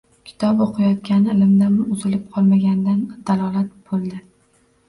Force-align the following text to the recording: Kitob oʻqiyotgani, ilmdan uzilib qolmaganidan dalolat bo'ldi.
Kitob 0.27 0.63
oʻqiyotgani, 0.65 1.35
ilmdan 1.35 1.77
uzilib 1.97 2.23
qolmaganidan 2.39 3.05
dalolat 3.29 3.69
bo'ldi. 3.93 4.27